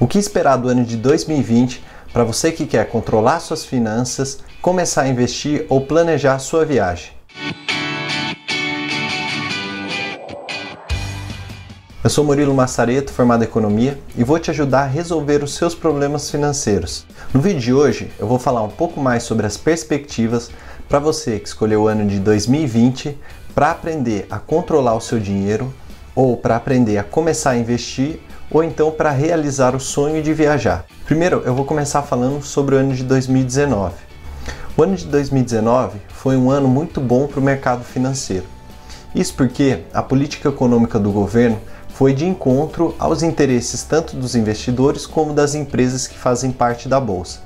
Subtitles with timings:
[0.00, 5.02] O que esperar do ano de 2020 para você que quer controlar suas finanças, começar
[5.02, 7.12] a investir ou planejar sua viagem?
[12.02, 15.74] Eu sou Murilo Massareto, formado em Economia, e vou te ajudar a resolver os seus
[15.74, 17.04] problemas financeiros.
[17.34, 20.50] No vídeo de hoje, eu vou falar um pouco mais sobre as perspectivas
[20.88, 23.18] para você que escolheu o ano de 2020
[23.54, 25.70] para aprender a controlar o seu dinheiro
[26.14, 28.18] ou para aprender a começar a investir
[28.50, 30.84] ou então para realizar o sonho de viajar.
[31.04, 33.94] Primeiro, eu vou começar falando sobre o ano de 2019.
[34.76, 38.46] O ano de 2019 foi um ano muito bom para o mercado financeiro.
[39.14, 41.58] Isso porque a política econômica do governo
[41.88, 47.00] foi de encontro aos interesses tanto dos investidores como das empresas que fazem parte da
[47.00, 47.40] bolsa.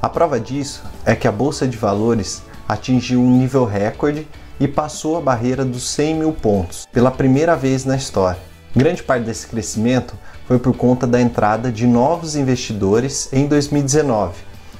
[0.00, 4.26] A prova disso é que a bolsa de valores atingiu um nível recorde
[4.58, 8.53] e passou a barreira dos 100 mil pontos pela primeira vez na história.
[8.76, 14.34] Grande parte desse crescimento foi por conta da entrada de novos investidores em 2019,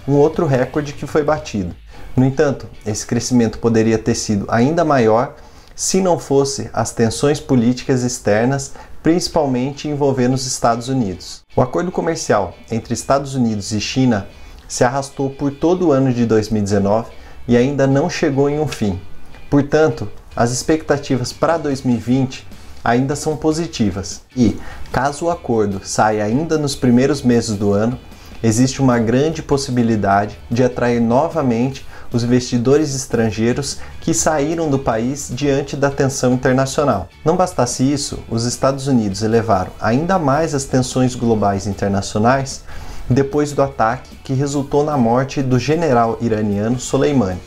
[0.09, 1.77] um outro recorde que foi batido.
[2.17, 5.37] No entanto, esse crescimento poderia ter sido ainda maior
[5.77, 11.43] se não fosse as tensões políticas externas principalmente envolvendo os Estados Unidos.
[11.55, 14.27] O acordo comercial entre Estados Unidos e China
[14.67, 17.13] se arrastou por todo o ano de 2019
[17.47, 19.01] e ainda não chegou em um fim.
[19.49, 22.54] Portanto, as expectativas para 2020
[22.85, 24.61] ainda são positivas e,
[24.93, 27.99] caso o acordo saia ainda nos primeiros meses do ano,
[28.43, 35.77] existe uma grande possibilidade de atrair novamente os investidores estrangeiros que saíram do país diante
[35.77, 37.09] da tensão internacional.
[37.25, 42.63] Não bastasse isso, os Estados Unidos elevaram ainda mais as tensões globais internacionais
[43.09, 47.41] depois do ataque que resultou na morte do general iraniano Soleimani.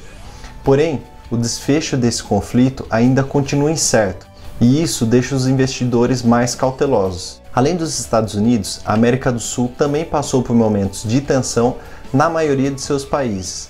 [0.64, 1.02] Porém,
[1.32, 4.28] o desfecho desse conflito ainda continua incerto,
[4.60, 7.42] e isso deixa os investidores mais cautelosos.
[7.54, 11.78] Além dos Estados Unidos, a América do Sul também passou por momentos de tensão
[12.14, 13.70] na maioria de seus países,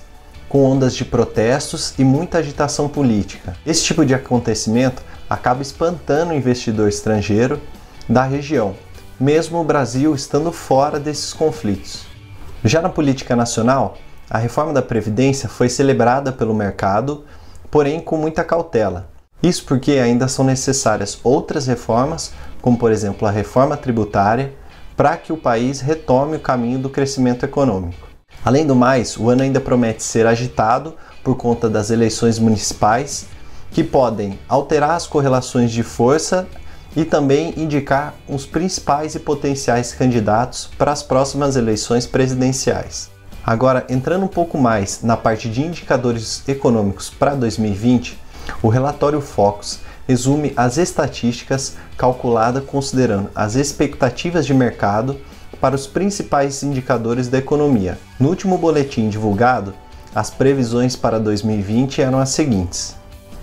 [0.49, 3.55] com ondas de protestos e muita agitação política.
[3.65, 7.61] Esse tipo de acontecimento acaba espantando o investidor estrangeiro
[8.07, 8.75] da região,
[9.19, 12.05] mesmo o Brasil estando fora desses conflitos.
[12.63, 13.97] Já na política nacional,
[14.29, 17.23] a reforma da Previdência foi celebrada pelo mercado,
[17.71, 19.07] porém com muita cautela.
[19.41, 24.53] Isso porque ainda são necessárias outras reformas, como por exemplo a reforma tributária,
[24.95, 28.07] para que o país retome o caminho do crescimento econômico.
[28.43, 33.27] Além do mais, o ano ainda promete ser agitado por conta das eleições municipais,
[33.71, 36.47] que podem alterar as correlações de força
[36.95, 43.11] e também indicar os principais e potenciais candidatos para as próximas eleições presidenciais.
[43.45, 48.17] Agora, entrando um pouco mais na parte de indicadores econômicos para 2020,
[48.61, 55.19] o relatório Focus resume as estatísticas calculadas considerando as expectativas de mercado
[55.59, 57.97] para os principais indicadores da economia.
[58.19, 59.73] No último boletim divulgado,
[60.15, 62.95] as previsões para 2020 eram as seguintes: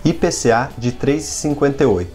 [0.03, 2.07] IPCA de 3,58.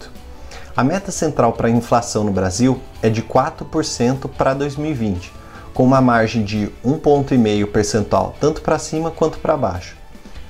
[0.76, 5.32] A meta central para a inflação no Brasil é de 4% para 2020,
[5.74, 7.34] com uma margem de 1,5 ponto
[7.72, 9.96] percentual tanto para cima quanto para baixo.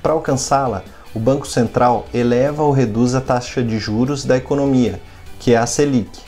[0.01, 5.01] Para alcançá-la, o Banco Central eleva ou reduz a taxa de juros da economia,
[5.39, 6.19] que é a Selic.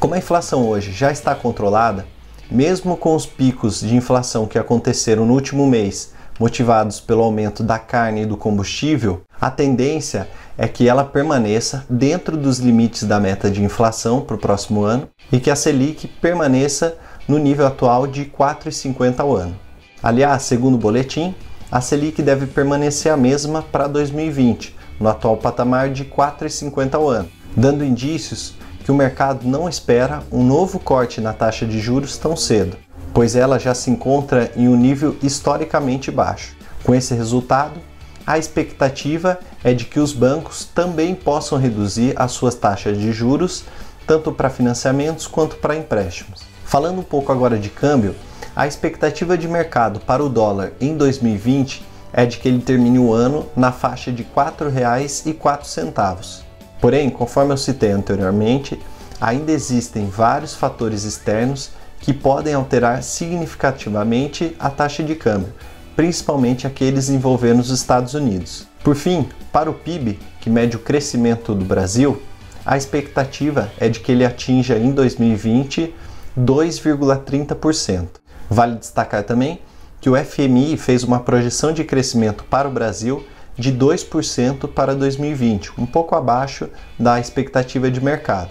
[0.00, 2.06] Como a inflação hoje já está controlada,
[2.50, 7.78] mesmo com os picos de inflação que aconteceram no último mês, motivados pelo aumento da
[7.78, 13.50] carne e do combustível, a tendência é que ela permaneça dentro dos limites da meta
[13.50, 16.96] de inflação para o próximo ano e que a Selic permaneça
[17.26, 19.58] no nível atual de 4,50 ao ano.
[20.02, 21.34] Aliás, segundo o boletim,
[21.70, 27.28] a Selic deve permanecer a mesma para 2020, no atual patamar de 4,50 ao ano,
[27.54, 32.34] dando indícios que o mercado não espera um novo corte na taxa de juros tão
[32.34, 32.76] cedo,
[33.12, 36.56] pois ela já se encontra em um nível historicamente baixo.
[36.82, 37.78] Com esse resultado,
[38.26, 43.64] a expectativa é de que os bancos também possam reduzir as suas taxas de juros,
[44.06, 46.42] tanto para financiamentos quanto para empréstimos.
[46.64, 48.14] Falando um pouco agora de câmbio,
[48.58, 53.12] a expectativa de mercado para o dólar em 2020 é de que ele termine o
[53.12, 56.40] ano na faixa de R$ 4,04.
[56.80, 58.76] Porém, conforme eu citei anteriormente,
[59.20, 61.70] ainda existem vários fatores externos
[62.00, 65.54] que podem alterar significativamente a taxa de câmbio,
[65.94, 68.66] principalmente aqueles envolvendo os Estados Unidos.
[68.82, 72.20] Por fim, para o PIB, que mede o crescimento do Brasil,
[72.66, 75.94] a expectativa é de que ele atinja em 2020
[76.36, 78.08] 2,30%.
[78.48, 79.60] Vale destacar também
[80.00, 85.72] que o FMI fez uma projeção de crescimento para o Brasil de 2% para 2020,
[85.76, 86.68] um pouco abaixo
[86.98, 88.50] da expectativa de mercado.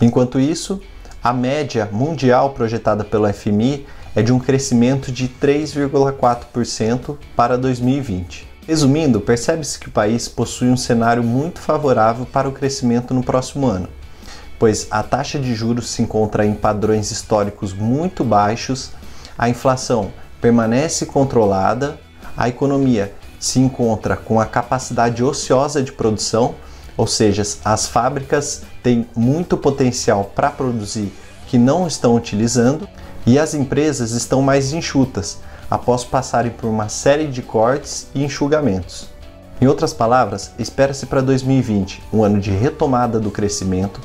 [0.00, 0.80] Enquanto isso,
[1.24, 8.48] A média mundial projetada pelo FMI é de um crescimento de 3,4% para 2020.
[8.66, 13.68] Resumindo, percebe-se que o país possui um cenário muito favorável para o crescimento no próximo
[13.68, 13.88] ano,
[14.58, 18.90] pois a taxa de juros se encontra em padrões históricos muito baixos,
[19.36, 21.98] a inflação permanece controlada,
[22.36, 26.54] a economia se encontra com a capacidade ociosa de produção,
[26.96, 31.12] ou seja, as fábricas têm muito potencial para produzir
[31.48, 32.88] que não estão utilizando
[33.26, 35.38] e as empresas estão mais enxutas
[35.70, 39.08] após passarem por uma série de cortes e enxugamentos.
[39.60, 44.00] Em outras palavras, espera-se para 2020 um ano de retomada do crescimento,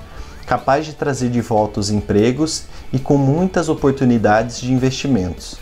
[0.47, 5.57] capaz de trazer de volta os empregos e com muitas oportunidades de investimentos.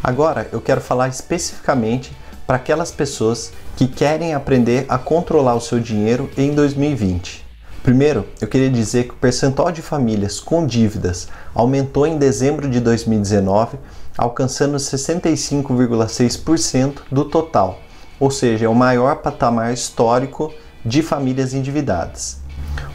[0.00, 2.16] Agora eu quero falar especificamente
[2.46, 7.44] para aquelas pessoas que querem aprender a controlar o seu dinheiro em 2020.
[7.82, 12.78] Primeiro, eu queria dizer que o percentual de famílias com dívidas aumentou em dezembro de
[12.78, 13.76] 2019,
[14.16, 17.80] alcançando 65,6% do total,
[18.20, 20.54] ou seja, é o maior patamar histórico
[20.84, 22.40] de famílias endividadas.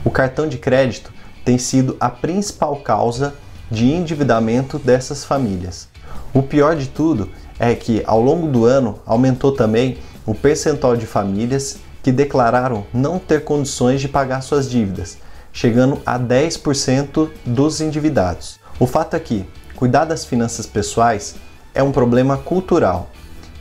[0.06, 1.16] O cartão de crédito
[1.47, 3.33] tem sido a principal causa
[3.71, 5.88] de endividamento dessas famílias.
[6.33, 11.05] O pior de tudo é que ao longo do ano aumentou também o percentual de
[11.05, 15.19] famílias que declararam não ter condições de pagar suas dívidas,
[15.53, 18.59] chegando a 10% dos endividados.
[18.77, 21.35] O fato é que cuidar das finanças pessoais
[21.73, 23.09] é um problema cultural.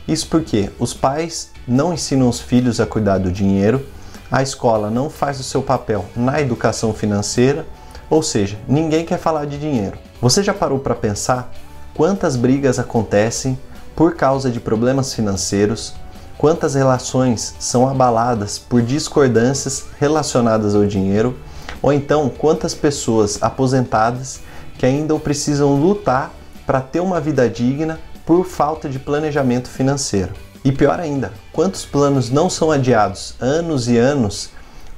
[0.05, 3.85] Isso porque os pais não ensinam os filhos a cuidar do dinheiro,
[4.29, 7.65] a escola não faz o seu papel na educação financeira,
[8.09, 9.97] ou seja, ninguém quer falar de dinheiro.
[10.21, 11.51] Você já parou para pensar
[11.93, 13.57] quantas brigas acontecem
[13.95, 15.93] por causa de problemas financeiros,
[16.37, 21.37] quantas relações são abaladas por discordâncias relacionadas ao dinheiro,
[21.81, 24.39] ou então quantas pessoas aposentadas
[24.77, 26.31] que ainda precisam lutar
[26.65, 30.33] para ter uma vida digna por falta de planejamento financeiro.
[30.63, 34.49] E pior ainda, quantos planos não são adiados anos e anos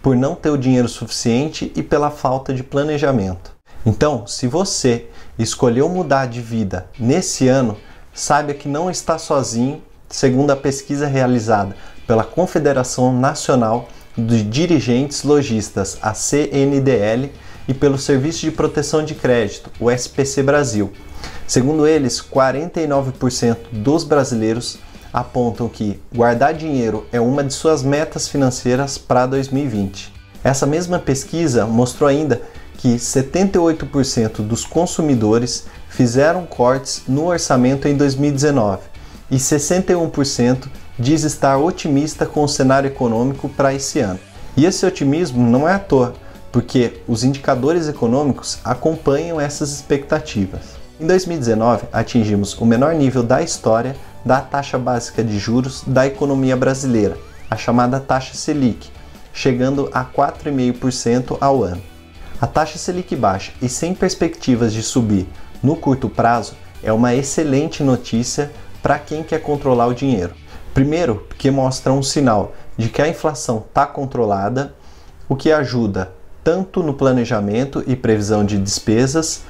[0.01, 3.51] por não ter o dinheiro suficiente e pela falta de planejamento.
[3.86, 5.07] Então, se você
[5.38, 7.78] escolheu mudar de vida nesse ano,
[8.13, 11.75] saiba que não está sozinho, segundo a pesquisa realizada
[12.06, 13.88] pela Confederação Nacional
[14.18, 17.31] de Dirigentes Logistas, a CNDL,
[17.68, 20.92] e pelo Serviço de Proteção de Crédito, o SPC Brasil.
[21.46, 24.80] Segundo eles, 49% dos brasileiros
[25.11, 30.13] apontam que guardar dinheiro é uma de suas metas financeiras para 2020.
[30.44, 32.41] Essa mesma pesquisa mostrou ainda
[32.77, 38.83] que 78% dos consumidores fizeram cortes no orçamento em 2019
[39.29, 40.67] e 61%
[40.97, 44.19] diz estar otimista com o cenário econômico para esse ano.
[44.55, 46.13] E esse otimismo não é à toa,
[46.51, 50.78] porque os indicadores econômicos acompanham essas expectativas.
[51.00, 56.57] Em 2019, atingimos o menor nível da história da taxa básica de juros da economia
[56.57, 57.18] brasileira,
[57.50, 58.90] a chamada taxa Selic,
[59.31, 61.81] chegando a 4,5% ao ano.
[62.42, 65.25] A taxa Selic baixa e sem perspectivas de subir
[65.63, 68.51] no curto prazo é uma excelente notícia
[68.84, 70.34] para quem quer controlar o dinheiro.
[70.74, 74.75] Primeiro, porque mostra um sinal de que a inflação está controlada,
[75.30, 76.12] o que ajuda
[76.44, 79.44] tanto no planejamento e previsão de despesas,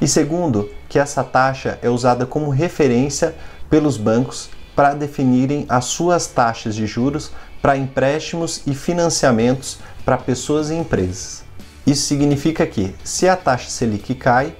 [0.00, 3.34] e segundo, que essa taxa é usada como referência
[3.68, 7.30] pelos bancos para definirem as suas taxas de juros
[7.62, 11.44] para empréstimos e financiamentos para pessoas e empresas.
[11.86, 14.54] Isso significa que, se a taxa Selic cai,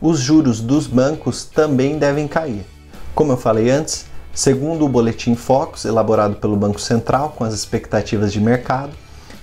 [0.00, 2.64] os juros dos bancos também devem cair.
[3.14, 8.32] Como eu falei antes, segundo o boletim Focus elaborado pelo Banco Central com as expectativas
[8.32, 8.92] de mercado,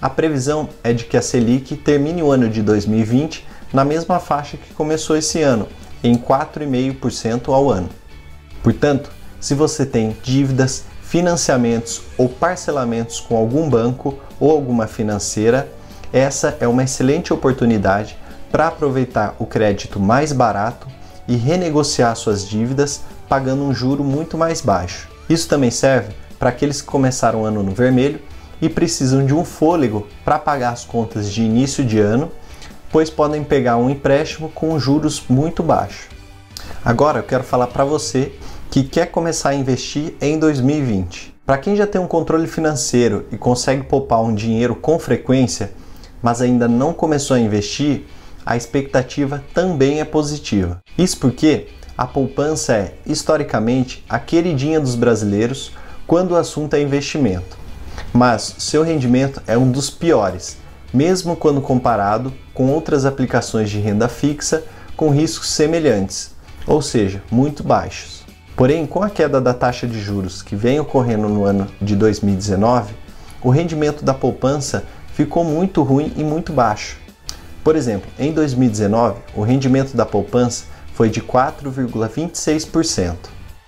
[0.01, 4.57] a previsão é de que a Selic termine o ano de 2020 na mesma faixa
[4.57, 5.67] que começou esse ano,
[6.03, 7.89] em 4,5% ao ano.
[8.63, 15.71] Portanto, se você tem dívidas, financiamentos ou parcelamentos com algum banco ou alguma financeira,
[16.11, 18.17] essa é uma excelente oportunidade
[18.51, 20.87] para aproveitar o crédito mais barato
[21.27, 25.09] e renegociar suas dívidas pagando um juro muito mais baixo.
[25.29, 28.21] Isso também serve para aqueles que começaram o ano no vermelho
[28.61, 32.31] e precisam de um fôlego para pagar as contas de início de ano,
[32.97, 36.07] pois podem pegar um empréstimo com juros muito baixos.
[36.83, 38.33] Agora eu quero falar para você
[38.71, 41.31] que quer começar a investir em 2020.
[41.45, 45.73] Para quem já tem um controle financeiro e consegue poupar um dinheiro com frequência,
[46.23, 48.05] mas ainda não começou a investir,
[48.43, 50.79] a expectativa também é positiva.
[50.97, 55.71] Isso porque a poupança é, historicamente, a queridinha dos brasileiros
[56.07, 57.59] quando o assunto é investimento.
[58.11, 60.57] Mas seu rendimento é um dos piores,
[60.97, 64.63] mesmo quando comparado com outras aplicações de renda fixa,
[64.95, 66.31] com riscos semelhantes,
[66.65, 68.23] ou seja, muito baixos.
[68.55, 72.95] Porém, com a queda da taxa de juros que vem ocorrendo no ano de 2019,
[73.43, 76.97] o rendimento da poupança ficou muito ruim e muito baixo.
[77.63, 83.15] Por exemplo, em 2019, o rendimento da poupança foi de 4,26%.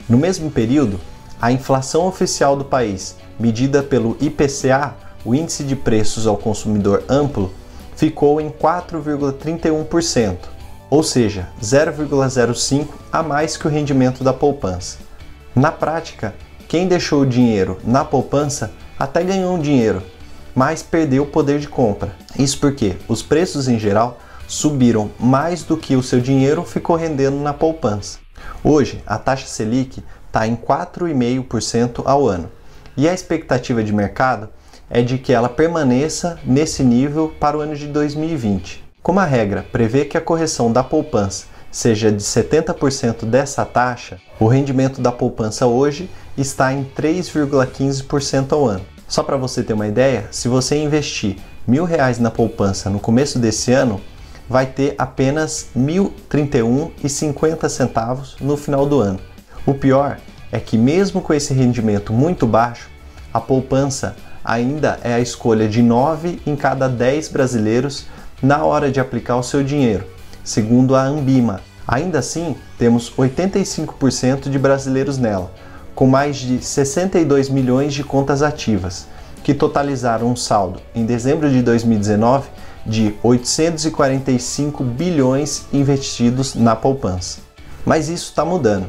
[0.10, 1.00] No mesmo período,
[1.40, 4.96] a inflação oficial do país, medida pelo IPCA,
[5.26, 7.54] o Índice de Preços ao Consumidor Amplo,
[7.96, 10.38] ficou em 4,31%,
[10.90, 14.98] ou seja, 0,05 a mais que o rendimento da poupança.
[15.56, 16.34] Na prática,
[16.68, 20.02] quem deixou o dinheiro na poupança até ganhou um dinheiro,
[20.56, 22.16] mas perdeu o poder de compra.
[22.38, 27.38] Isso porque os preços em geral subiram mais do que o seu dinheiro ficou rendendo
[27.38, 28.20] na poupança.
[28.64, 32.50] Hoje, a taxa Selic está em 4,5% ao ano
[32.96, 34.50] e a expectativa de mercado
[34.90, 38.84] é de que ela permaneça nesse nível para o ano de 2020.
[39.02, 44.48] Como a regra prevê que a correção da poupança seja de 70% dessa taxa, o
[44.48, 48.86] rendimento da poupança hoje está em 3,15% ao ano.
[49.08, 53.40] Só para você ter uma ideia, se você investir mil reais na poupança no começo
[53.40, 54.02] desse ano,
[54.50, 59.20] vai ter apenas R$ 1.031,50 no final do ano.
[59.66, 60.18] O pior
[60.52, 62.90] é que, mesmo com esse rendimento muito baixo,
[63.32, 64.16] a poupança
[64.50, 68.08] ainda é a escolha de 9 em cada 10 brasileiros
[68.42, 70.08] na hora de aplicar o seu dinheiro,
[70.44, 71.62] segundo a Ambima.
[71.88, 75.52] Ainda assim, temos 85% de brasileiros nela,
[75.94, 79.06] com mais de 62 milhões de contas ativas,
[79.44, 82.50] que totalizaram um saldo em dezembro de 2019
[82.84, 87.42] de 845 bilhões investidos na poupança.
[87.86, 88.88] Mas isso está mudando.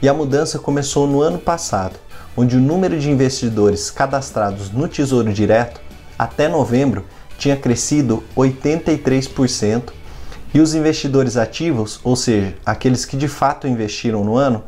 [0.00, 1.94] E a mudança começou no ano passado,
[2.36, 5.80] onde o número de investidores cadastrados no Tesouro Direto
[6.18, 7.04] até novembro
[7.38, 9.92] tinha crescido 83%
[10.54, 14.62] e os investidores ativos, ou seja, aqueles que de fato investiram no ano,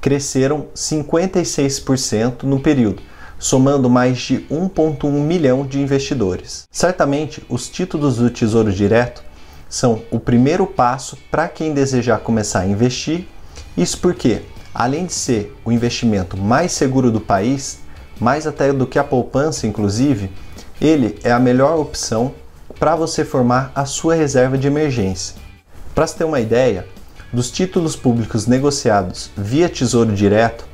[0.00, 3.02] cresceram 56% no período,
[3.38, 6.64] somando mais de 1,1 milhão de investidores.
[6.70, 9.22] Certamente, os títulos do Tesouro Direto
[9.68, 13.28] são o primeiro passo para quem desejar começar a investir.
[13.76, 14.42] Isso porque,
[14.74, 17.80] além de ser o investimento mais seguro do país,
[18.20, 20.30] mais até do que a poupança, inclusive,
[20.80, 22.32] ele é a melhor opção
[22.78, 25.36] para você formar a sua reserva de emergência.
[25.94, 26.86] Para se ter uma ideia,
[27.32, 30.64] dos títulos públicos negociados via Tesouro Direto,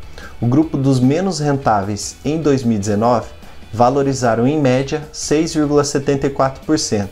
[0.40, 3.26] o grupo dos menos rentáveis em 2019
[3.72, 7.08] valorizaram em média 6,74%,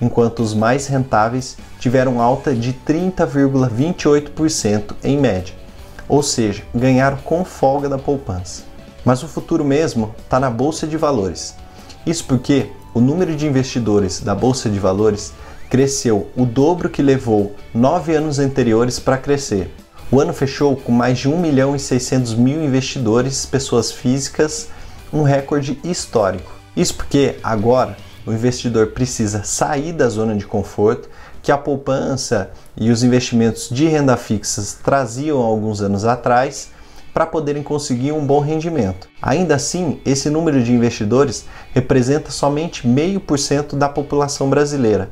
[0.00, 5.54] enquanto os mais rentáveis tiveram alta de 30,28% em média,
[6.12, 8.64] ou seja, ganharam com folga da poupança.
[9.02, 11.54] Mas o futuro mesmo está na bolsa de valores.
[12.04, 15.32] Isso porque o número de investidores da bolsa de valores
[15.70, 19.74] cresceu o dobro que levou nove anos anteriores para crescer.
[20.10, 24.68] O ano fechou com mais de 1 milhão e 600 mil investidores, pessoas físicas,
[25.10, 26.52] um recorde histórico.
[26.76, 31.08] Isso porque agora o investidor precisa sair da zona de conforto
[31.42, 36.70] que a poupança e os investimentos de renda fixa traziam alguns anos atrás
[37.12, 39.08] para poderem conseguir um bom rendimento.
[39.20, 41.44] Ainda assim, esse número de investidores
[41.74, 45.10] representa somente meio por cento da população brasileira.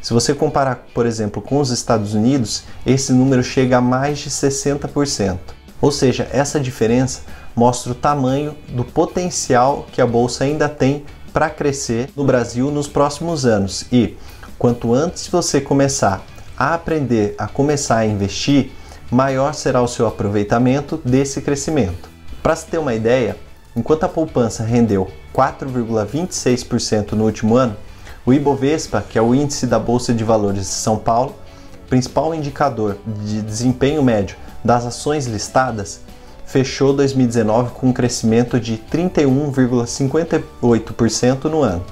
[0.00, 4.30] Se você comparar, por exemplo, com os Estados Unidos, esse número chega a mais de
[4.30, 5.38] 60%.
[5.80, 7.22] Ou seja, essa diferença
[7.54, 12.86] mostra o tamanho do potencial que a bolsa ainda tem para crescer no Brasil nos
[12.86, 13.86] próximos anos.
[13.90, 14.16] E
[14.64, 16.24] quanto antes você começar
[16.56, 18.70] a aprender a começar a investir,
[19.10, 22.08] maior será o seu aproveitamento desse crescimento.
[22.42, 23.36] Para se ter uma ideia,
[23.76, 27.76] enquanto a poupança rendeu 4,26% no último ano,
[28.24, 31.34] o Ibovespa, que é o índice da Bolsa de Valores de São Paulo,
[31.86, 36.00] principal indicador de desempenho médio das ações listadas,
[36.46, 41.84] fechou 2019 com um crescimento de 31,58% no ano.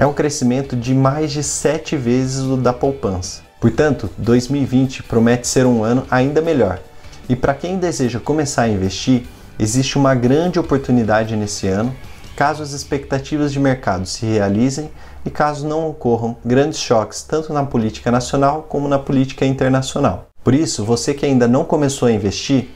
[0.00, 3.42] É um crescimento de mais de sete vezes o da poupança.
[3.60, 6.80] Portanto, 2020 promete ser um ano ainda melhor.
[7.28, 9.24] E para quem deseja começar a investir,
[9.58, 11.94] existe uma grande oportunidade nesse ano
[12.34, 14.90] caso as expectativas de mercado se realizem
[15.22, 20.28] e caso não ocorram grandes choques tanto na política nacional como na política internacional.
[20.42, 22.70] Por isso, você que ainda não começou a investir,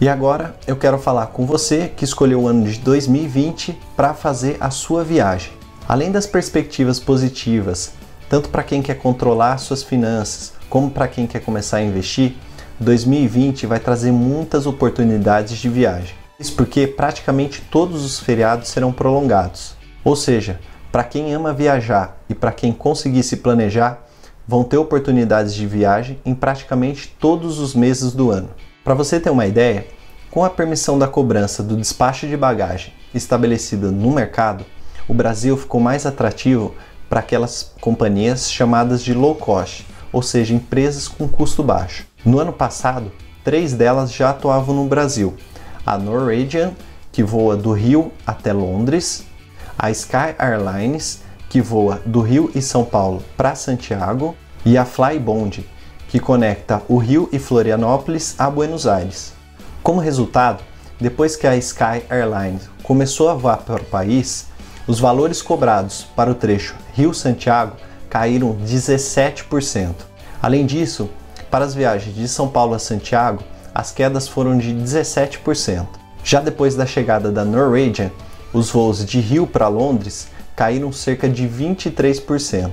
[0.00, 4.56] E agora eu quero falar com você que escolheu o ano de 2020 para fazer
[4.60, 5.52] a sua viagem.
[5.86, 7.92] Além das perspectivas positivas,
[8.30, 12.34] tanto para quem quer controlar suas finanças, como para quem quer começar a investir,
[12.80, 16.19] 2020 vai trazer muitas oportunidades de viagem.
[16.40, 19.76] Isso porque praticamente todos os feriados serão prolongados.
[20.02, 20.58] Ou seja,
[20.90, 24.06] para quem ama viajar e para quem conseguir se planejar,
[24.48, 28.48] vão ter oportunidades de viagem em praticamente todos os meses do ano.
[28.82, 29.86] Para você ter uma ideia,
[30.30, 34.64] com a permissão da cobrança do despacho de bagagem estabelecida no mercado,
[35.06, 36.74] o Brasil ficou mais atrativo
[37.06, 42.06] para aquelas companhias chamadas de low cost, ou seja, empresas com custo baixo.
[42.24, 43.12] No ano passado,
[43.44, 45.36] três delas já atuavam no Brasil:
[45.84, 46.72] a Norwegian,
[47.12, 49.24] que voa do Rio até Londres,
[49.78, 55.66] a Sky Airlines, que voa do Rio e São Paulo para Santiago, e a Flybond,
[56.08, 59.32] que conecta o Rio e Florianópolis a Buenos Aires.
[59.82, 60.62] Como resultado,
[61.00, 64.46] depois que a Sky Airlines começou a voar para o país,
[64.86, 67.76] os valores cobrados para o trecho Rio-Santiago
[68.08, 69.94] caíram 17%.
[70.42, 71.08] Além disso,
[71.50, 73.42] para as viagens de São Paulo a Santiago,
[73.74, 75.86] as quedas foram de 17%.
[76.22, 78.10] Já depois da chegada da Norwegian,
[78.52, 82.70] os voos de Rio para Londres caíram cerca de 23%.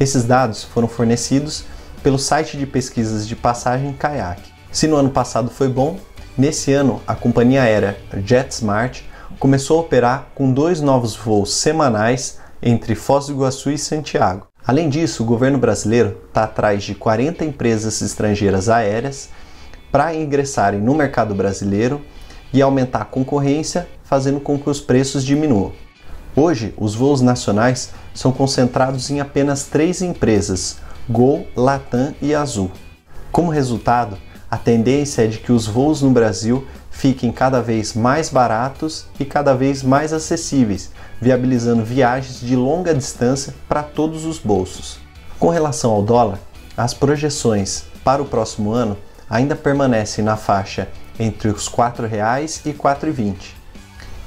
[0.00, 1.64] Esses dados foram fornecidos
[2.02, 4.42] pelo site de pesquisas de passagem Kayak.
[4.72, 5.98] Se no ano passado foi bom,
[6.36, 9.02] nesse ano a companhia aérea JetSmart
[9.38, 14.46] começou a operar com dois novos voos semanais entre Foz do Iguaçu e Santiago.
[14.66, 19.30] Além disso, o governo brasileiro está atrás de 40 empresas estrangeiras aéreas
[19.90, 22.00] para ingressarem no mercado brasileiro
[22.52, 25.72] e aumentar a concorrência, fazendo com que os preços diminuam.
[26.34, 32.70] Hoje, os voos nacionais são concentrados em apenas três empresas: Gol, Latam e Azul.
[33.32, 34.16] Como resultado,
[34.50, 39.24] a tendência é de que os voos no Brasil fiquem cada vez mais baratos e
[39.24, 44.98] cada vez mais acessíveis, viabilizando viagens de longa distância para todos os bolsos.
[45.38, 46.38] Com relação ao dólar,
[46.76, 48.96] as projeções para o próximo ano
[49.28, 50.88] ainda permanecem na faixa
[51.18, 53.34] entre os R$ 4,00 e R$ 4,20.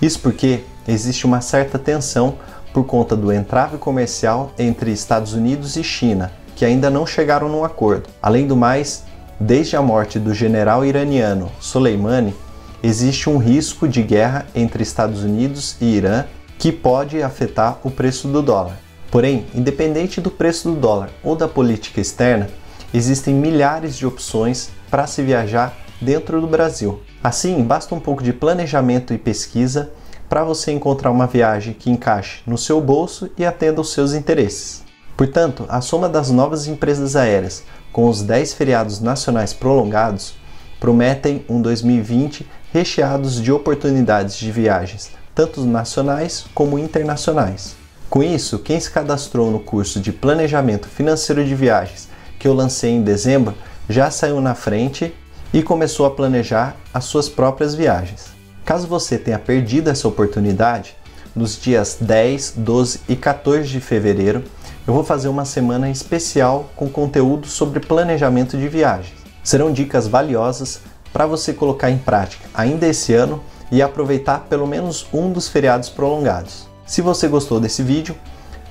[0.02, 2.38] Isso porque existe uma certa tensão
[2.74, 7.64] por conta do entrave comercial entre Estados Unidos e China, que ainda não chegaram num
[7.64, 8.10] acordo.
[8.22, 9.04] Além do mais,
[9.40, 12.36] desde a morte do general iraniano Soleimani,
[12.82, 16.26] existe um risco de guerra entre Estados Unidos e Irã
[16.58, 18.78] que pode afetar o preço do dólar.
[19.10, 22.50] Porém, independente do preço do dólar ou da política externa,
[22.94, 27.02] existem milhares de opções para se viajar dentro do Brasil.
[27.24, 29.92] Assim, basta um pouco de planejamento e pesquisa
[30.28, 34.84] para você encontrar uma viagem que encaixe no seu bolso e atenda aos seus interesses.
[35.16, 40.36] Portanto, a soma das novas empresas aéreas com os 10 feriados nacionais prolongados
[40.80, 47.76] prometem um 2020 recheados de oportunidades de viagens tanto nacionais como internacionais.
[48.10, 52.90] Com isso, quem se cadastrou no curso de Planejamento Financeiro de Viagens que eu lancei
[52.90, 53.54] em dezembro
[53.90, 55.14] já saiu na frente
[55.54, 58.28] e começou a planejar as suas próprias viagens.
[58.64, 60.96] Caso você tenha perdido essa oportunidade,
[61.36, 64.44] nos dias 10, 12 e 14 de fevereiro
[64.88, 69.14] eu vou fazer uma semana especial com conteúdo sobre planejamento de viagens.
[69.44, 70.82] Serão dicas valiosas
[71.14, 73.42] para você colocar em prática ainda esse ano
[73.72, 76.68] e aproveitar pelo menos um dos feriados prolongados.
[76.86, 78.16] Se você gostou desse vídeo,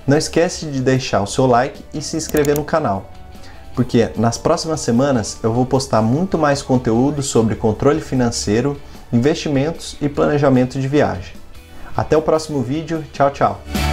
[0.07, 3.09] não esquece de deixar o seu like e se inscrever no canal,
[3.81, 8.79] porque nas próximas semanas eu vou postar muito mais conteúdo sobre controle financeiro,
[9.11, 11.33] investimentos e planejamento de viagem.
[11.97, 13.90] Até o próximo vídeo, tchau, tchau!